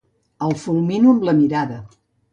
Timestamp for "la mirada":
1.31-1.79